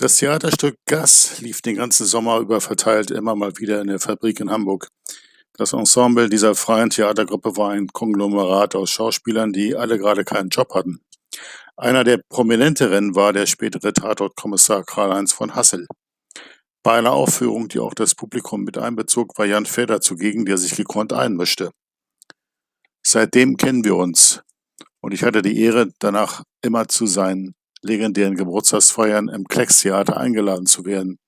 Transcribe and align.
Das 0.00 0.18
Theaterstück 0.18 0.76
Gas 0.86 1.40
lief 1.40 1.60
den 1.60 1.74
ganzen 1.74 2.06
Sommer 2.06 2.38
über 2.38 2.60
verteilt 2.60 3.10
immer 3.10 3.34
mal 3.34 3.58
wieder 3.58 3.80
in 3.80 3.88
der 3.88 3.98
Fabrik 3.98 4.38
in 4.38 4.48
Hamburg. 4.48 4.86
Das 5.54 5.72
Ensemble 5.72 6.28
dieser 6.28 6.54
freien 6.54 6.90
Theatergruppe 6.90 7.56
war 7.56 7.70
ein 7.70 7.88
Konglomerat 7.88 8.76
aus 8.76 8.90
Schauspielern, 8.90 9.52
die 9.52 9.74
alle 9.74 9.98
gerade 9.98 10.24
keinen 10.24 10.50
Job 10.50 10.72
hatten. 10.72 11.00
Einer 11.76 12.04
der 12.04 12.20
prominenteren 12.28 13.16
war 13.16 13.32
der 13.32 13.46
spätere 13.46 13.92
Tatortkommissar 13.92 14.84
Karl-Heinz 14.84 15.32
von 15.32 15.56
Hassel. 15.56 15.88
Bei 16.84 16.96
einer 16.96 17.10
Aufführung, 17.10 17.66
die 17.66 17.80
auch 17.80 17.94
das 17.94 18.14
Publikum 18.14 18.62
mit 18.62 18.78
einbezog, 18.78 19.36
war 19.36 19.46
Jan 19.46 19.66
Fedder 19.66 20.00
zugegen, 20.00 20.46
der 20.46 20.58
sich 20.58 20.76
gekonnt 20.76 21.12
einmischte. 21.12 21.72
Seitdem 23.04 23.56
kennen 23.56 23.82
wir 23.82 23.96
uns 23.96 24.42
und 25.00 25.12
ich 25.12 25.24
hatte 25.24 25.42
die 25.42 25.60
Ehre, 25.60 25.88
danach 25.98 26.44
immer 26.62 26.86
zu 26.86 27.08
seinen 27.08 27.56
legendären 27.82 28.36
Geburtstagsfeiern 28.36 29.28
im 29.28 29.44
Kleckstheater 29.44 30.16
eingeladen 30.16 30.66
zu 30.66 30.84
werden. 30.84 31.18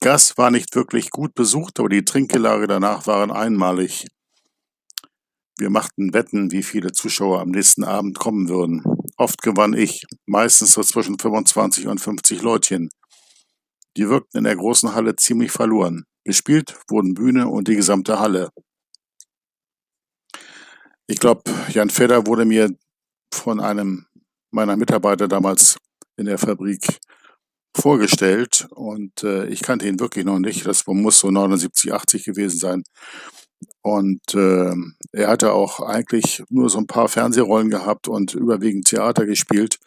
Gas 0.00 0.38
war 0.38 0.50
nicht 0.50 0.74
wirklich 0.74 1.10
gut 1.10 1.34
besucht, 1.34 1.78
aber 1.78 1.90
die 1.90 2.04
Trinkgelage 2.04 2.66
danach 2.66 3.06
waren 3.06 3.30
einmalig. 3.30 4.06
Wir 5.58 5.68
machten 5.68 6.14
Wetten, 6.14 6.52
wie 6.52 6.62
viele 6.62 6.92
Zuschauer 6.92 7.40
am 7.40 7.50
nächsten 7.50 7.84
Abend 7.84 8.18
kommen 8.18 8.48
würden. 8.48 8.82
Oft 9.18 9.42
gewann 9.42 9.74
ich, 9.74 10.06
meistens 10.24 10.72
so 10.72 10.82
zwischen 10.82 11.18
25 11.18 11.86
und 11.86 12.00
50 12.00 12.40
Leutchen. 12.40 12.88
Die 13.98 14.08
wirkten 14.08 14.38
in 14.38 14.44
der 14.44 14.56
großen 14.56 14.94
Halle 14.94 15.16
ziemlich 15.16 15.52
verloren. 15.52 16.04
Gespielt 16.24 16.78
wurden 16.88 17.12
Bühne 17.12 17.48
und 17.48 17.68
die 17.68 17.76
gesamte 17.76 18.18
Halle. 18.18 18.48
Ich 21.06 21.18
glaube, 21.18 21.42
Jan 21.68 21.90
Fedder 21.90 22.26
wurde 22.26 22.46
mir 22.46 22.70
von 23.34 23.60
einem 23.60 24.06
meiner 24.50 24.76
Mitarbeiter 24.76 25.28
damals 25.28 25.78
in 26.16 26.26
der 26.26 26.38
Fabrik 26.38 27.00
vorgestellt 27.74 28.66
und 28.70 29.22
äh, 29.22 29.46
ich 29.46 29.62
kannte 29.62 29.86
ihn 29.86 30.00
wirklich 30.00 30.24
noch 30.24 30.38
nicht. 30.38 30.66
Das 30.66 30.86
muss 30.86 31.20
so 31.20 31.30
79, 31.30 31.92
80 31.92 32.24
gewesen 32.24 32.58
sein. 32.58 32.82
Und 33.82 34.34
äh, 34.34 34.74
er 35.12 35.28
hatte 35.28 35.52
auch 35.52 35.80
eigentlich 35.80 36.42
nur 36.48 36.68
so 36.68 36.78
ein 36.78 36.86
paar 36.86 37.08
Fernsehrollen 37.08 37.70
gehabt 37.70 38.08
und 38.08 38.34
überwiegend 38.34 38.86
Theater 38.86 39.26
gespielt. 39.26 39.78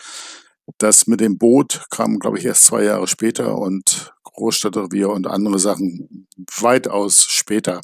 Das 0.77 1.07
mit 1.07 1.19
dem 1.19 1.37
Boot 1.37 1.85
kam, 1.89 2.19
glaube 2.19 2.39
ich, 2.39 2.45
erst 2.45 2.65
zwei 2.65 2.83
Jahre 2.83 3.07
später 3.07 3.57
und 3.57 4.13
Großstadtrevier 4.23 5.09
und 5.09 5.27
andere 5.27 5.59
Sachen 5.59 6.27
weitaus 6.59 7.25
später. 7.29 7.81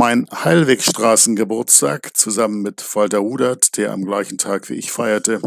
Mein 0.00 0.26
Heilwegstraßen-Geburtstag 0.32 2.16
zusammen 2.16 2.62
mit 2.62 2.96
Walter 2.96 3.18
Rudert, 3.18 3.76
der 3.76 3.92
am 3.92 4.06
gleichen 4.06 4.38
Tag 4.38 4.70
wie 4.70 4.76
ich 4.76 4.90
feierte, 4.90 5.42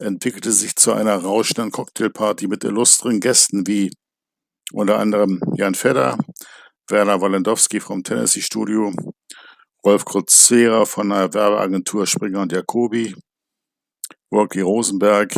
entwickelte 0.00 0.50
sich 0.50 0.74
zu 0.74 0.92
einer 0.92 1.18
rauschenden 1.18 1.70
Cocktailparty 1.70 2.48
mit 2.48 2.64
illustren 2.64 3.20
Gästen 3.20 3.64
wie 3.68 3.92
unter 4.72 4.98
anderem 4.98 5.40
Jan 5.54 5.76
Fedder, 5.76 6.18
Werner 6.88 7.20
Walendowski 7.20 7.78
vom 7.78 8.02
Tennessee 8.02 8.40
Studio, 8.40 8.92
Rolf 9.86 10.04
Kruzera 10.04 10.84
von 10.84 11.10
der 11.10 11.32
Werbeagentur 11.32 12.04
Springer 12.04 12.40
und 12.40 12.50
Jacobi, 12.50 13.14
Rocky 14.32 14.62
Rosenberg, 14.62 15.32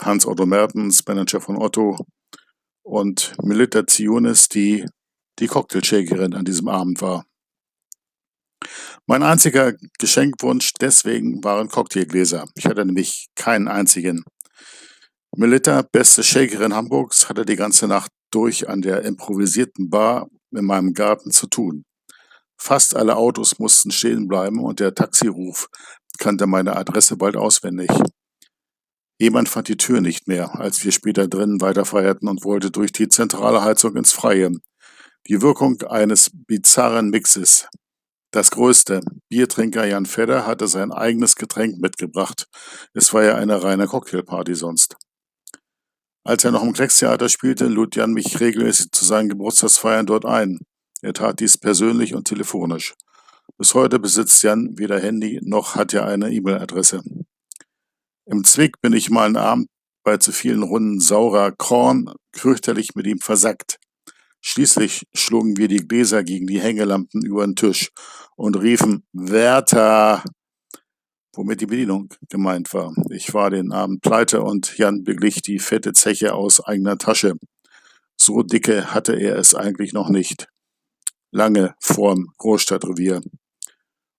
Hans 0.00 0.24
Otto 0.24 0.46
Mertens, 0.46 1.04
Manager 1.04 1.40
von 1.40 1.56
Otto 1.56 1.98
und 2.84 3.34
Melita 3.42 3.84
Zionis, 3.84 4.48
die 4.48 4.86
die 5.40 5.48
Cocktailshakerin 5.48 6.32
an 6.32 6.44
diesem 6.44 6.68
Abend 6.68 7.02
war. 7.02 7.26
Mein 9.06 9.22
einziger 9.22 9.74
Geschenkwunsch 9.98 10.72
deswegen 10.80 11.42
waren 11.44 11.68
Cocktailgläser. 11.68 12.46
Ich 12.54 12.66
hatte 12.66 12.84
nämlich 12.84 13.28
keinen 13.36 13.68
einzigen. 13.68 14.24
Melita, 15.36 15.82
beste 15.82 16.22
Shakerin 16.22 16.74
Hamburgs, 16.74 17.28
hatte 17.28 17.44
die 17.44 17.56
ganze 17.56 17.86
Nacht 17.86 18.10
durch 18.30 18.68
an 18.68 18.82
der 18.82 19.02
improvisierten 19.02 19.90
Bar 19.90 20.28
in 20.50 20.64
meinem 20.64 20.92
Garten 20.94 21.30
zu 21.30 21.46
tun. 21.46 21.84
Fast 22.58 22.96
alle 22.96 23.16
Autos 23.16 23.58
mussten 23.58 23.90
stehen 23.90 24.28
bleiben 24.28 24.64
und 24.64 24.80
der 24.80 24.94
Taxiruf 24.94 25.68
kannte 26.18 26.46
meine 26.46 26.74
Adresse 26.74 27.16
bald 27.16 27.36
auswendig. 27.36 27.90
Jemand 29.18 29.48
fand 29.48 29.68
die 29.68 29.76
Tür 29.76 30.00
nicht 30.00 30.28
mehr, 30.28 30.58
als 30.58 30.84
wir 30.84 30.92
später 30.92 31.28
drinnen 31.28 31.60
weiterfeierten 31.60 32.28
und 32.28 32.44
wollte 32.44 32.70
durch 32.70 32.92
die 32.92 33.08
zentrale 33.08 33.62
Heizung 33.62 33.96
ins 33.96 34.12
Freie. 34.12 34.50
Die 35.28 35.42
Wirkung 35.42 35.80
eines 35.82 36.30
bizarren 36.32 37.10
Mixes. 37.10 37.68
Das 38.36 38.50
Größte, 38.50 39.00
Biertrinker 39.30 39.86
Jan 39.86 40.04
Fedder 40.04 40.46
hatte 40.46 40.68
sein 40.68 40.92
eigenes 40.92 41.36
Getränk 41.36 41.80
mitgebracht. 41.80 42.48
Es 42.92 43.14
war 43.14 43.24
ja 43.24 43.34
eine 43.36 43.62
reine 43.62 43.86
Cocktailparty 43.86 44.54
sonst. 44.54 44.98
Als 46.22 46.44
er 46.44 46.50
noch 46.50 46.62
im 46.62 46.74
Kleckstheater 46.74 47.30
spielte, 47.30 47.64
lud 47.64 47.96
Jan 47.96 48.12
mich 48.12 48.38
regelmäßig 48.38 48.92
zu 48.92 49.06
seinen 49.06 49.30
Geburtstagsfeiern 49.30 50.04
dort 50.04 50.26
ein. 50.26 50.58
Er 51.00 51.14
tat 51.14 51.40
dies 51.40 51.56
persönlich 51.56 52.14
und 52.14 52.28
telefonisch. 52.28 52.94
Bis 53.56 53.72
heute 53.72 53.98
besitzt 53.98 54.42
Jan 54.42 54.76
weder 54.76 55.00
Handy 55.00 55.40
noch 55.42 55.74
hat 55.74 55.94
er 55.94 56.04
eine 56.04 56.30
E-Mail-Adresse. 56.30 57.00
Im 58.26 58.44
Zwick 58.44 58.82
bin 58.82 58.92
ich 58.92 59.08
mal 59.08 59.24
einen 59.24 59.38
Abend 59.38 59.68
bei 60.04 60.18
zu 60.18 60.30
vielen 60.30 60.62
Runden 60.62 61.00
saurer 61.00 61.52
Korn 61.52 62.12
fürchterlich 62.34 62.94
mit 62.96 63.06
ihm 63.06 63.18
versackt. 63.18 63.78
Schließlich 64.48 65.08
schlugen 65.12 65.56
wir 65.56 65.66
die 65.66 65.88
Gläser 65.88 66.22
gegen 66.22 66.46
die 66.46 66.60
Hängelampen 66.60 67.26
über 67.26 67.44
den 67.44 67.56
Tisch 67.56 67.90
und 68.36 68.54
riefen 68.54 69.04
Wärter, 69.12 70.22
womit 71.34 71.62
die 71.62 71.66
Bedienung 71.66 72.14
gemeint 72.28 72.72
war. 72.72 72.94
Ich 73.10 73.34
war 73.34 73.50
den 73.50 73.72
Abend 73.72 74.02
pleite 74.02 74.42
und 74.42 74.78
Jan 74.78 75.02
beglich 75.02 75.42
die 75.42 75.58
fette 75.58 75.94
Zeche 75.94 76.32
aus 76.32 76.64
eigener 76.64 76.96
Tasche. 76.96 77.34
So 78.16 78.44
dicke 78.44 78.94
hatte 78.94 79.14
er 79.14 79.36
es 79.36 79.56
eigentlich 79.56 79.92
noch 79.92 80.10
nicht. 80.10 80.46
Lange 81.32 81.74
vorm 81.80 82.32
Großstadtrevier 82.38 83.22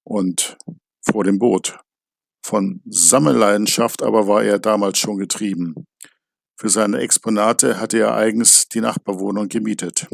und 0.03 0.57
vor 0.99 1.23
dem 1.23 1.39
Boot. 1.39 1.79
Von 2.45 2.81
Sammelleidenschaft 2.85 4.03
aber 4.03 4.27
war 4.27 4.43
er 4.43 4.59
damals 4.59 4.99
schon 4.99 5.19
getrieben. 5.19 5.87
Für 6.59 6.69
seine 6.69 6.97
Exponate 7.01 7.79
hatte 7.79 7.99
er 7.99 8.15
eigens 8.15 8.67
die 8.67 8.81
Nachbarwohnung 8.81 9.47
gemietet. 9.47 10.07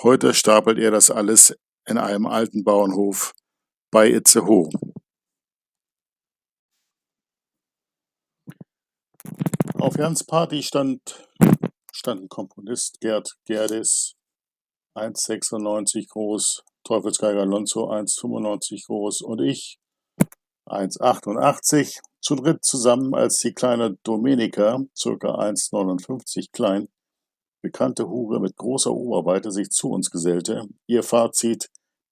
Heute 0.00 0.32
stapelt 0.32 0.78
er 0.78 0.92
das 0.92 1.10
alles 1.10 1.52
in 1.84 1.98
einem 1.98 2.26
alten 2.26 2.62
Bauernhof 2.62 3.34
bei 3.90 4.08
Itzehoe. 4.08 4.70
Auf 9.74 9.96
Jans 9.96 10.22
Party 10.22 10.62
stand, 10.62 11.28
standen 11.92 12.28
Komponist 12.28 13.00
Gerd 13.00 13.36
Gerdis, 13.44 14.14
1,96 14.94 16.08
groß, 16.08 16.62
Teufelsgeiger 16.84 17.44
Lonzo 17.44 17.90
1,95 17.90 18.86
groß 18.86 19.22
und 19.22 19.40
ich, 19.40 19.80
1,88 20.68 22.00
zu 22.20 22.34
dritt 22.34 22.64
zusammen, 22.64 23.14
als 23.14 23.38
die 23.38 23.52
kleine 23.52 23.96
Domenica, 24.02 24.80
circa 24.96 25.38
1,59 25.38 26.50
klein, 26.52 26.88
bekannte 27.62 28.08
Hure 28.08 28.40
mit 28.40 28.56
großer 28.56 28.92
Oberweite 28.92 29.50
sich 29.50 29.70
zu 29.70 29.90
uns 29.90 30.10
gesellte. 30.10 30.66
Ihr 30.86 31.02
Fazit, 31.02 31.68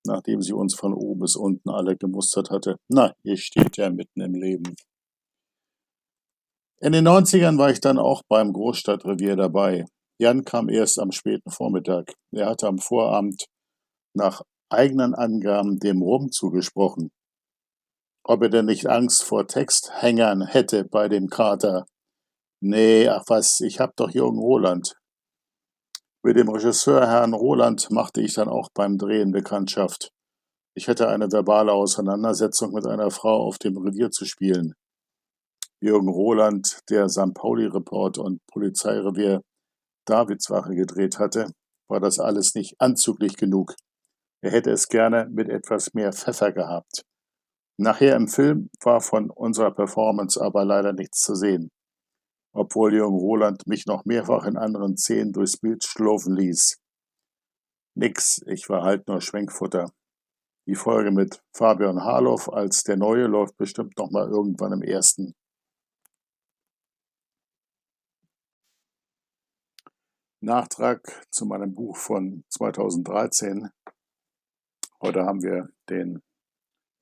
nachdem 0.07 0.43
sie 0.43 0.53
uns 0.53 0.75
von 0.75 0.95
oben 0.95 1.21
bis 1.21 1.37
unten 1.37 1.71
alle 1.71 1.97
gemustert 1.97 2.51
hatte, 2.51 2.77
na, 2.89 3.15
hier 3.23 3.37
steht 3.37 3.77
ja 3.77 3.91
mitten 3.91 4.21
im 4.21 4.35
Leben. 4.35 4.75
In 6.81 6.93
den 6.93 7.09
90ern 7.09 7.59
war 7.59 7.71
ich 7.71 7.81
dann 7.81 7.99
auch 7.99 8.23
beim 8.29 8.53
Großstadtrevier 8.53 9.37
dabei. 9.37 9.87
Jan 10.19 10.45
kam 10.45 10.69
erst 10.69 10.99
am 10.99 11.11
späten 11.11 11.51
Vormittag. 11.51 12.13
Er 12.33 12.47
hatte 12.47 12.69
am 12.69 12.79
Vorabend 12.79 13.47
nach 14.15 14.43
eigenen 14.69 15.15
Angaben 15.15 15.79
dem 15.79 16.03
Rum 16.03 16.31
zugesprochen 16.31 17.11
ob 18.29 18.43
er 18.43 18.49
denn 18.49 18.67
nicht 18.67 18.89
Angst 18.89 19.23
vor 19.23 19.47
Texthängern 19.47 20.47
hätte 20.47 20.85
bei 20.85 21.09
dem 21.09 21.29
Kater. 21.29 21.87
Nee, 22.61 23.09
ach 23.09 23.23
was, 23.29 23.61
ich 23.61 23.79
hab 23.79 23.95
doch 23.95 24.11
Jürgen 24.11 24.39
Roland. 24.39 24.95
Mit 26.25 26.37
dem 26.37 26.49
Regisseur 26.49 27.07
Herrn 27.07 27.35
Roland 27.35 27.89
machte 27.93 28.21
ich 28.21 28.35
dann 28.35 28.49
auch 28.49 28.69
beim 28.75 28.99
Drehen 28.99 29.31
Bekanntschaft. 29.31 30.11
Ich 30.75 30.89
hätte 30.89 31.09
eine 31.09 31.31
verbale 31.31 31.73
Auseinandersetzung 31.73 32.73
mit 32.73 32.85
einer 32.85 33.13
Frau 33.13 33.47
auf 33.47 33.59
dem 33.59 33.77
Revier 33.77 34.11
zu 34.11 34.25
spielen. 34.25 34.75
Jürgen 35.81 36.09
Roland, 36.09 36.81
der 36.91 37.09
St. 37.09 37.33
Pauli-Report 37.33 38.19
und 38.19 38.41
Polizeirevier 38.49 39.41
Davidswache 40.05 40.75
gedreht 40.75 41.21
hatte, 41.21 41.53
war 41.89 42.01
das 42.01 42.19
alles 42.19 42.57
nicht 42.57 42.75
anzüglich 42.81 43.37
genug. 43.37 43.75
Er 44.43 44.51
hätte 44.51 44.73
es 44.73 44.89
gerne 44.89 45.29
mit 45.31 45.49
etwas 45.49 45.95
mehr 45.95 46.13
Pfeffer 46.13 46.51
gehabt. 46.51 47.06
Nachher 47.79 48.17
im 48.17 48.27
Film 48.27 48.71
war 48.81 49.03
von 49.03 49.31
unserer 49.31 49.71
Performance 49.71 50.41
aber 50.41 50.65
leider 50.65 50.95
nichts 50.95 51.21
zu 51.21 51.35
sehen, 51.35 51.71
obwohl 52.53 52.95
Jürgen 52.95 53.19
Roland 53.19 53.67
mich 53.67 53.85
noch 53.87 54.07
mehrfach 54.07 54.47
in 54.47 54.57
anderen 54.57 54.97
Szenen 54.97 55.33
durchs 55.33 55.59
Bild 55.59 55.85
schlurfen 55.85 56.35
ließ. 56.35 56.79
Nix, 57.95 58.43
ich 58.47 58.69
war 58.71 58.83
halt 58.83 59.09
nur 59.09 59.21
Schwenkfutter. 59.21 59.91
Die 60.67 60.75
Folge 60.75 61.11
mit 61.11 61.43
Fabian 61.53 62.03
Harloff 62.03 62.49
als 62.49 62.83
der 62.83 62.97
Neue 62.97 63.27
läuft 63.27 63.57
bestimmt 63.57 63.97
noch 63.99 64.11
mal 64.11 64.29
irgendwann 64.29 64.73
im 64.73 64.83
ersten. 64.83 65.35
Nachtrag 70.41 71.27
zu 71.31 71.45
meinem 71.45 71.75
Buch 71.75 71.97
von 71.97 72.45
2013. 72.51 73.71
Heute 75.01 75.25
haben 75.25 75.43
wir 75.43 75.69
den 75.89 76.23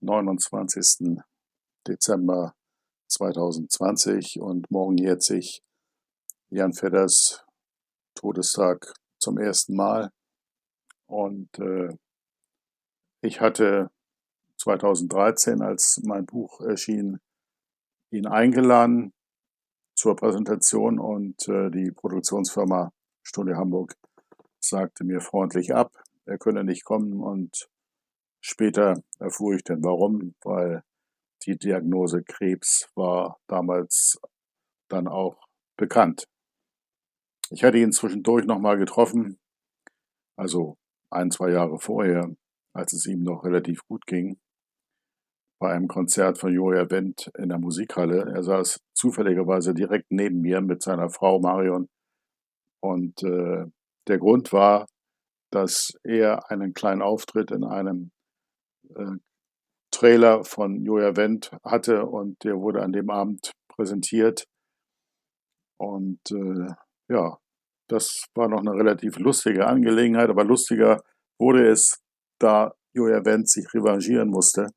29. 0.05 1.19
Dezember 1.87 2.55
2020 3.09 4.41
und 4.41 4.71
morgen 4.71 4.99
jährt 4.99 5.23
sich 5.23 5.63
Jan 6.51 6.73
Fedders 6.73 7.45
Todestag 8.15 8.95
zum 9.19 9.39
ersten 9.39 9.75
Mal. 9.75 10.11
Und 11.07 11.59
äh, 11.59 11.97
ich 13.21 13.41
hatte 13.41 13.91
2013, 14.59 15.63
als 15.63 16.01
mein 16.05 16.27
Buch 16.27 16.61
erschien, 16.61 17.21
ihn 18.11 18.27
eingeladen 18.27 19.13
zur 19.95 20.17
Präsentation 20.17 20.99
und 20.99 21.49
äh, 21.49 21.71
die 21.71 21.91
Produktionsfirma 21.91 22.93
Stunde 23.23 23.57
Hamburg 23.57 23.95
sagte 24.61 25.05
mir 25.05 25.21
freundlich 25.21 25.75
ab, 25.75 25.93
er 26.27 26.39
könne 26.39 26.65
nicht 26.65 26.85
kommen 26.85 27.21
und 27.21 27.69
später 28.45 29.03
erfuhr 29.19 29.55
ich 29.55 29.65
dann 29.65 29.83
warum, 29.83 30.35
weil 30.43 30.83
die 31.45 31.57
Diagnose 31.57 32.23
Krebs 32.23 32.89
war 32.95 33.39
damals 33.47 34.21
dann 34.89 35.09
auch 35.09 35.37
bekannt. 35.77 36.27
Ich 37.51 37.65
hatte 37.65 37.79
ihn 37.79 37.93
zwischendurch 37.93 38.45
nochmal 38.47 38.77
getroffen, 38.79 39.39
also 40.37 40.77
ein, 41.11 41.31
zwei 41.31 41.51
Jahre 41.51 41.79
vorher, 41.79 42.35
als 42.75 42.93
es 42.93 43.07
ihm 43.07 43.23
noch 43.23 43.45
relativ 43.45 43.87
gut 43.87 44.07
ging, 44.07 44.39
bei 45.59 45.73
einem 45.73 45.89
Konzert 45.89 46.39
von 46.39 46.53
Joja 46.53 46.91
Wendt 46.91 47.31
in 47.39 47.49
der 47.49 47.59
Musikhalle. 47.59 48.33
Er 48.35 48.43
saß 48.43 48.81
zufälligerweise 48.93 49.73
direkt 49.73 50.11
neben 50.11 50.41
mir 50.41 50.61
mit 50.61 50.83
seiner 50.83 51.09
Frau 51.09 51.41
Marion. 51.41 51.89
Und 52.81 53.23
äh, 53.23 53.67
der 54.09 54.19
Grund 54.19 54.53
war, 54.53 54.87
dass 55.51 55.95
er 56.03 56.51
einen 56.51 56.75
kleinen 56.75 57.01
Auftritt 57.01 57.51
in 57.51 57.65
einem 57.65 58.11
äh, 58.97 59.19
Trailer 59.91 60.45
von 60.45 60.85
Joja 60.85 61.17
Wendt 61.17 61.53
hatte 61.65 62.07
und 62.07 62.43
der 62.45 62.61
wurde 62.61 62.83
an 62.83 62.93
dem 62.93 63.11
Abend 63.11 63.53
präsentiert. 63.69 64.45
Und 65.79 66.21
äh, 66.31 66.75
ja, 67.09 67.39
das 67.89 68.27
war 68.35 68.49
noch 68.49 68.61
eine 68.61 68.73
relativ 68.73 69.19
lustige 69.19 69.67
Angelegenheit, 69.67 70.31
aber 70.31 70.45
lustiger 70.45 71.03
wurde 71.39 71.69
es, 71.69 72.01
da 72.41 72.75
Julia 72.95 73.25
Wendt 73.25 73.49
sich 73.49 73.73
revanchieren 73.75 74.29
musste 74.29 74.69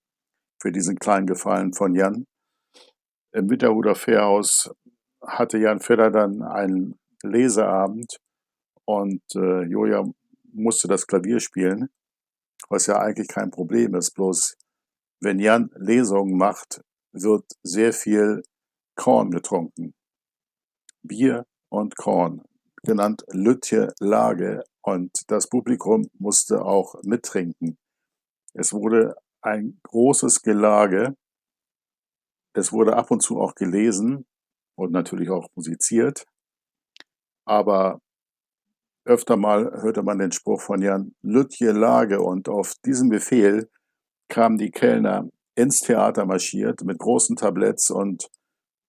für 0.62 0.72
diesen 0.72 0.98
kleinen 0.98 1.28
Gefallen 1.28 1.74
von 1.74 1.96
Jan. 1.96 2.26
Im 3.34 3.50
Winterhuder 3.50 3.96
Fährhaus 3.96 4.72
hatte 5.22 5.58
Jan 5.58 5.80
Fedder 5.80 6.12
dann 6.12 6.42
einen 6.42 6.96
Leseabend 7.24 8.18
und 8.86 9.22
äh, 9.36 9.64
Julia 9.64 10.04
musste 10.54 10.88
das 10.88 11.06
Klavier 11.06 11.40
spielen, 11.40 11.90
was 12.70 12.88
ja 12.88 13.00
eigentlich 13.00 13.28
kein 13.28 13.52
Problem 13.52 13.96
ist. 13.96 14.12
Bloß 14.12 14.58
wenn 15.22 15.40
Jan 15.40 15.70
Lesungen 15.76 16.38
macht, 16.38 16.82
wird 17.12 17.46
sehr 17.64 17.94
viel 17.94 18.44
Korn 18.96 19.32
getrunken. 19.32 19.94
Bier 21.04 21.46
und 21.70 21.96
Korn, 21.96 22.44
genannt 22.84 23.24
Lütje 23.32 23.94
Lage, 24.00 24.64
und 24.88 25.30
das 25.30 25.50
Publikum 25.50 26.10
musste 26.18 26.64
auch 26.64 26.96
mittrinken. 27.04 27.78
Es 28.54 28.72
wurde 28.72 29.18
ein 29.42 29.82
großes 29.84 30.44
Gelage. 30.44 31.14
Es 32.54 32.72
wurde 32.72 32.96
ab 32.96 33.12
und 33.12 33.22
zu 33.22 33.38
auch 33.42 33.54
gelesen 33.54 34.26
und 34.78 34.94
natürlich 34.94 35.30
auch 35.30 35.50
musiziert. 35.56 36.26
Aber 37.46 38.00
öfter 39.08 39.38
mal 39.38 39.82
hörte 39.82 40.04
man 40.04 40.20
den 40.20 40.32
Spruch 40.32 40.62
von 40.62 40.82
Jan 40.82 41.16
Lütje 41.22 41.72
Lage 41.72 42.22
und 42.22 42.50
auf 42.50 42.74
diesen 42.86 43.10
Befehl 43.10 43.70
kamen 44.30 44.58
die 44.58 44.72
Kellner 44.72 45.30
ins 45.56 45.80
Theater 45.80 46.26
marschiert 46.26 46.84
mit 46.84 47.00
großen 47.00 47.36
Tabletts 47.36 47.90
und 47.90 48.30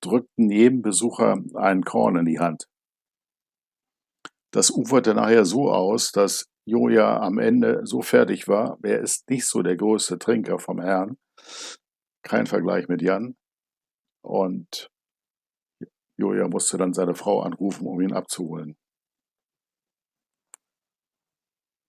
drückten 0.03 0.51
jedem 0.51 0.83
Besucher 0.83 1.39
einen 1.55 1.85
Korn 1.85 2.17
in 2.17 2.27
die 2.27 2.39
Hand. 2.39 2.69
Das 4.53 4.71
uferte 4.71 5.15
nachher 5.15 5.45
so 5.45 5.71
aus, 5.71 6.13
dass 6.13 6.47
Joja 6.67 7.21
am 7.21 7.39
Ende 7.39 7.81
so 7.85 8.03
fertig 8.03 8.49
war. 8.49 8.79
Er 8.83 9.01
ist 9.01 9.29
nicht 9.31 9.47
so 9.47 9.63
der 9.63 9.77
größte 9.77 10.19
Trinker 10.19 10.59
vom 10.59 10.81
Herrn. 10.81 11.17
Kein 12.23 12.47
Vergleich 12.47 12.89
mit 12.89 13.03
Jan. 13.03 13.37
Und 14.23 14.91
Joja 16.19 16.49
musste 16.49 16.77
dann 16.77 16.93
seine 16.93 17.15
Frau 17.15 17.41
anrufen, 17.41 17.87
um 17.87 18.01
ihn 18.01 18.13
abzuholen. 18.13 18.77